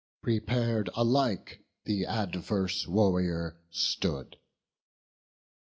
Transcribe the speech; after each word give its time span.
Prepar'd 0.23 0.89
alike 0.95 1.63
the 1.85 2.07
adverse 2.07 2.87
warrior 2.87 3.59
stood. 3.69 4.37